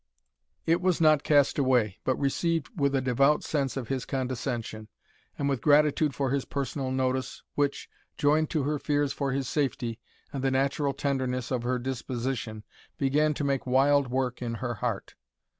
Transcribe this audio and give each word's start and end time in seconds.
It 0.65 0.81
was 0.81 0.99
not 0.99 1.21
cast 1.21 1.59
away, 1.59 1.99
but 2.03 2.15
received 2.15 2.69
with 2.75 2.95
a 2.95 3.01
devout 3.01 3.43
sense 3.43 3.77
of 3.77 3.89
his 3.89 4.03
condescension, 4.03 4.87
and 5.37 5.47
with 5.47 5.61
gratitude 5.61 6.15
for 6.15 6.31
his 6.31 6.43
personal 6.43 6.89
notice, 6.89 7.43
which, 7.53 7.87
joined 8.17 8.49
to 8.49 8.63
her 8.63 8.79
fears 8.79 9.13
for 9.13 9.31
his 9.31 9.47
safety, 9.47 9.99
and 10.33 10.43
the 10.43 10.49
natural 10.49 10.93
tenderness 10.93 11.51
of 11.51 11.61
her 11.61 11.77
disposition, 11.77 12.63
began 12.97 13.35
to 13.35 13.43
make 13.43 13.67
wild 13.67 14.07
work 14.07 14.41
in 14.41 14.55
her 14.55 14.73
heart. 14.73 15.13